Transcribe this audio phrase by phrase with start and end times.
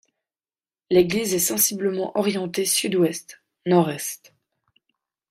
[0.89, 4.33] L'église est sensiblement orientée sud ouest, nord est.